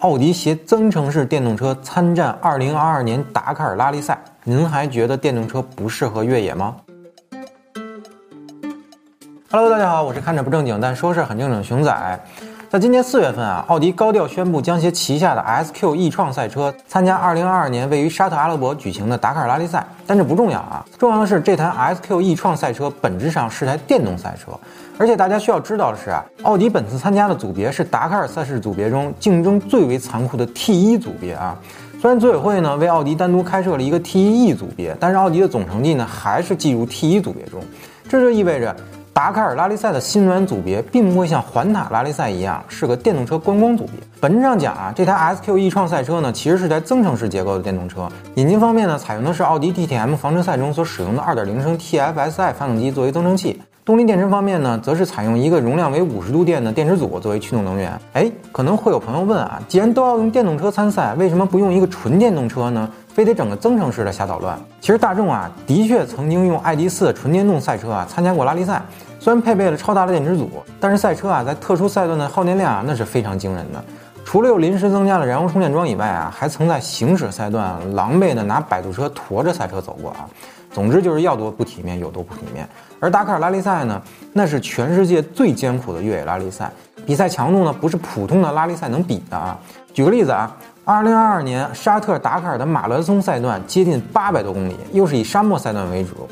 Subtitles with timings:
[0.00, 6.76] 奥迪携增程式电动车参战2022年达喀尔拉力赛，您还觉得电动车不适合越野吗
[9.50, 12.20] ？Hello，大家好，我是看着不正经但说事很正经的熊仔。
[12.70, 19.82] 在今年四月份啊，奥迪高调宣布将携旗下的 SQ e 创赛车参加2022年位于沙特阿拉伯举行的达喀尔拉力赛。
[20.06, 24.52] 但这不重要啊，重要的是这台 SQ e 创赛车本质上是台电动赛车。
[24.98, 31.58] 而且大家需要知道的是啊，奥迪本次参加的组别是达喀尔赛事组别中竞争最为残酷的 T1 组别啊。
[31.98, 37.62] 虽然组委会呢为奥迪单独开设了一个 T1E 组别，但是奥迪的总成绩呢还是计入 T1 组别中。
[38.10, 38.76] 这就意味着
[39.18, 43.94] 达喀尔拉力赛的新能源组别并不会像环塔拉力赛一样是个电动车观光组别。
[44.20, 48.08] 本质上讲啊，这台 SQ-E 创赛车呢其实是台增程式结构的电动车。
[48.36, 53.60] 引擎方面呢，采用的是奥迪 DTM 房车赛中所使用的2.0升 TFSI 发动机作为增程器。
[53.88, 57.98] 动力电池方面呢，则是采用一个容量为五十度电的电池组作为驱动能源。
[58.12, 62.86] 哎，可能会有朋友问啊，既然都要用电动车参赛，为什么不用一个纯电动车呢？
[63.08, 64.60] 非得整个增程式的瞎捣乱？
[64.82, 68.82] 其实大众啊，的确曾经用 ID.4 纯电动赛车啊参加过拉力赛，
[69.18, 73.82] 虽然配备了超大的电池组，但是赛车啊在特殊赛段的耗电量啊那是非常惊人的。
[74.22, 80.28] 除了又临时增加了燃油充电桩以外啊，还曾在行驶赛段狼狈的拿摆渡车驮着赛车走过啊。
[80.78, 82.64] 总之就是要多不体面有多不体面。
[83.00, 84.00] 而达喀尔拉力赛呢，
[84.32, 86.70] 那是全世界最艰苦的越野拉力赛，
[87.04, 89.58] 比赛强度呢不是普通的拉力赛能比的啊。
[89.92, 96.28] 举个例子啊，二零二二年沙特达喀尔的马拉松赛段接近八百多公里，又是以沙漠赛段为主。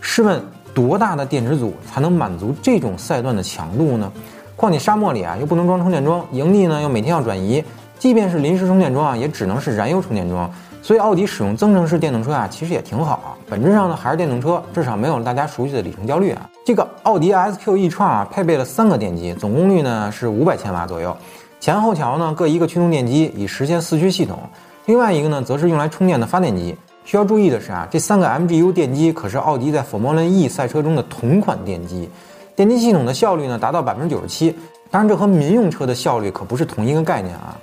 [0.00, 0.40] 试问
[0.72, 4.12] 多大的电池组才能满足这种赛段的强度呢？
[4.54, 7.64] 况且沙漠里啊又不能装充电桩，营地呢又每天要转移，
[7.98, 10.48] 即便是临时充电桩啊，也只能是燃油充电桩。
[10.82, 13.36] 所以奥迪使用增程式电动车啊，其实也挺好啊。
[13.48, 16.48] 本质上呢还是电动车，至少没有了大家熟悉的里程焦虑啊。
[16.64, 21.16] 这个奥迪 SQ e 创啊，配备了三个电机，总功率呢是五百千瓦左右，
[21.60, 24.38] 前后桥呢各一个驱动电机，以实现四驱系统。
[24.86, 26.74] 另外一个呢则是用来充电的发电机。
[27.04, 32.08] 需要注意的是啊，这三个 MGU 电机可是奥迪在 Formula E 赛车中的同款电机，
[32.54, 34.54] 电机系统的效率呢达到百分之九十七。
[34.90, 37.56] 当然这和民用车的效率可不是同一个概念啊。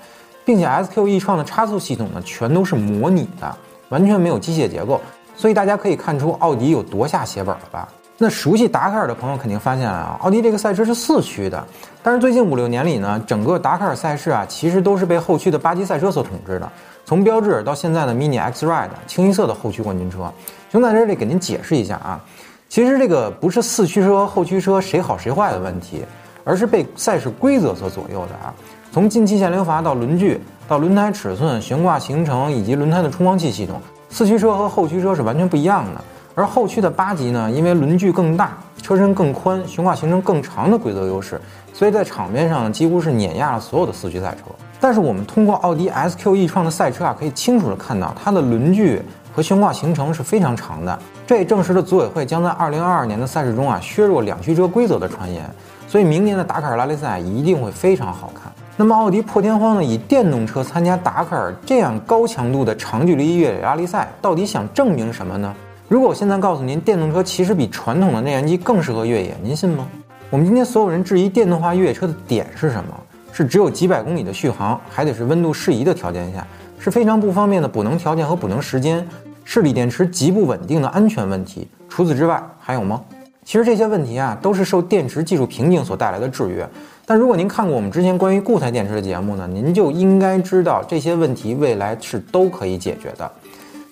[0.45, 3.57] 并且 SQ e 创的差速系统呢，全都是模拟的，
[3.89, 5.01] 完全没有机械结构，
[5.35, 7.89] 所以大家可以看出奥迪有多下血本了吧？
[8.17, 11.61] 那熟悉达喀尔的朋友肯定发现了啊，奥迪这个赛车是四驱的，
[12.01, 16.72] 但是最近五六年里呢，整个达喀尔赛事啊，其实都是被后驱的八级赛车所统治的。
[17.03, 20.31] 从标致到现在的 Mini X Ride 清一色的后驱冠军车，
[20.72, 22.23] 熊在这里给您解释一下啊，
[22.69, 26.06] 其实这个不是四驱车后驱车谁好谁坏的问题，
[26.45, 28.53] 而是被赛事规则所左右的啊。
[28.95, 30.39] 从进气限流阀到轮距，
[30.69, 36.01] 到轮胎尺寸、悬挂行程以及轮胎的冲锋器系统，四驱车和后驱车是完全不一样的。
[36.33, 41.41] 而后驱的八级呢，因为轮距更大、车身更宽、悬挂行程更长的规则优势，
[41.73, 44.44] 所以在场面上几乎是碾压了所有的四驱赛车。
[44.79, 49.01] 但是我们通过奥迪 SQ e 创的赛车啊，可以清楚的看到它的轮距
[49.35, 50.97] 和悬挂行程是非常长的。
[51.27, 55.44] 这也证实了组委会将在2022年的赛事中啊削弱两驱车规则的传言。
[55.85, 58.50] 所以明年的达喀尔拉力赛一定会非常好看。
[58.78, 65.56] 那么奥迪破天荒的以电动车参加达喀尔这样高强度的长距离越野拉力赛，到底想证明什么呢？
[65.88, 69.88] 如果我现在告诉您，电动车其实比传统的内燃机更适合越野，您信吗？
[70.30, 72.94] 我们今天所有人质疑电动化越野车的点是什么？
[73.31, 76.46] 是只有几百公里的续航，还得是温度适宜的条件下，
[76.78, 79.07] 是非常不方便的补能条件和补能时间，
[79.46, 81.66] 是锂电池极不稳定的安全问题。
[81.88, 83.02] 除此之外还有吗？
[83.45, 86.67] 其实这些问题啊，都是受电池技术瓶颈所带来的制约。
[87.06, 93.31] 但如果您看过我们之前关于固态电池的节目呢，您就应该知道这些问题未来是都可以解决的。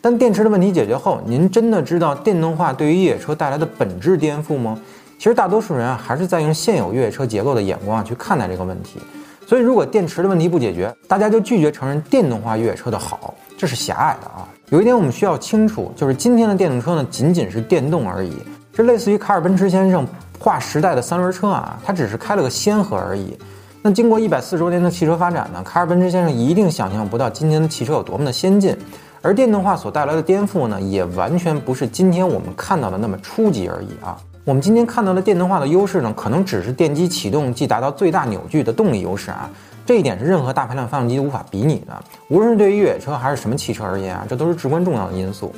[0.01, 4.77] 但电池的问题解决后，您真的知道电动化对于越野车带来的本质颠覆吗？
[5.19, 8.99] 其实大多数人啊，还是在用现有越野车结构的眼光啊去看待这个问题。
[9.45, 14.49] 所以，如果电池的问题不解决，大家就拒绝承认电动化越野车的好，这是狭隘的啊。
[14.69, 18.33] 有一点我们需要清楚，就是今天的电动车呢，仅仅是电动而已。
[18.75, 20.07] 这类似于卡尔奔驰先生
[20.39, 23.37] 划时代的三轮车啊，它只是开了个先河而已。
[23.83, 28.75] 那经过一百四十多年的汽车发展呢，卡尔奔驰先生一定想象不到今天的汽车有多么的先进。
[29.21, 34.17] 而电动化所带来的颠覆呢，也完全不是今天我们看到的那么初级而已啊。
[34.43, 39.47] 我们今天看到的电动化的优势呢，可能只是电机启动即达到最大扭矩的动力优势啊。
[39.85, 42.03] 这一点是任何大排量发动机都无法比拟的。
[42.27, 45.53] 无论是对于越野车还是什么汽车而言啊，这都是至关重要的因素。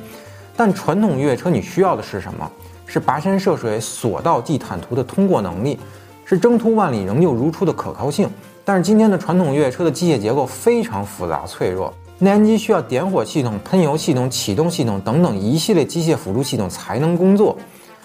[0.57, 2.51] 但传统越野车你需要的是什么？
[2.85, 5.79] 是跋山涉水、所到即坦途的通过能力，
[6.23, 8.29] 是征途万里仍旧如初的可靠性。
[8.63, 17.55] 但是今天的传统越野车的机械结构非常复杂脆弱，内燃机需要点火系统、喷油系统、启动系统等等一系列机械辅助系统才能工作，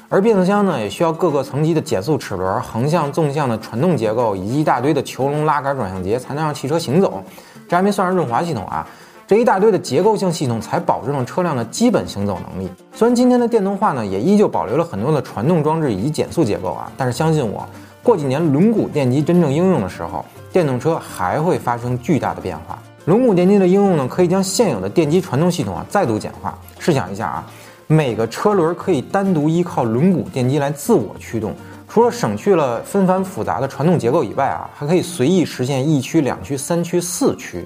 [0.08, 7.22] 而变速箱呢，也需要各个层级的减速齿轮、横向、纵向的传动结构，以及一大堆的球笼、拉杆、转向节，才能让汽车行走。
[7.68, 8.86] 这还没算上润滑系统啊！
[9.30, 12.68] 这一大堆的结构性系统才保证了车辆的基本行走能力。
[12.92, 17.64] 虽然今天的电动化呢，也依旧保留了很多的传动装置以及减速结构啊，但是相信我，
[18.02, 22.76] 过几年轮毂电机真正应用的时候，电动车还会发生巨大的变化。
[23.04, 26.58] 轮毂电机的应用呢，可以将现有的电机传动系统啊再度简化。
[26.80, 27.46] 试想一下啊。
[27.86, 31.54] 每个车轮可以单独依靠轮毂电机来自我驱动，
[31.88, 37.64] 除了省去了纷繁复杂的传动结构以外啊，还可以随意实现一驱、两驱、三驱、四驱。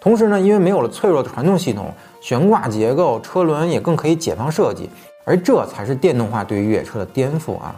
[0.00, 4.88] 同时呢，因为没有了脆弱的传动系统，悬挂结构、车轮也更可以解放设计。
[5.24, 7.76] 而这才是电动化对于越野车的颠覆啊！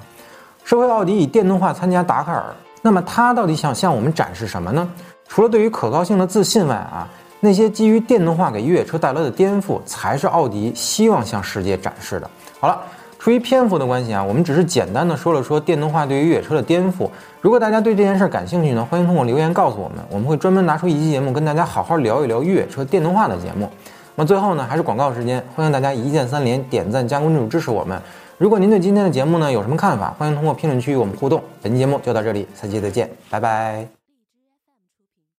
[0.64, 2.44] 社会奥迪以电动化参加达喀尔，
[2.80, 4.88] 那么它到底想向我们展示什么呢？
[5.26, 7.08] 除了对于可靠性的自信外啊。
[7.44, 12.30] 那些基于电动化给越野车带来的颠覆，才是奥迪希望向世界展示的。
[12.60, 12.80] 好了，
[13.22, 17.08] 出于篇幅的关系啊，我们只是简单的说了说电动化对于越野车的颠覆。
[17.40, 23.70] 如果大家对这件事感兴趣呢，欢迎通过留言告诉我们，我们会专门拿出一期节目跟大家好好聊一聊越野车电动化的节目。
[24.16, 27.96] 那最后呢，还是广告时间，欢迎大家一键三连、点赞加关注支持我们。
[28.38, 31.40] 如果您对今天的节目呢有什么看法，欢迎通过评论区与我们互动。
[31.62, 34.01] 本期节目就到这里，下期再见，拜拜。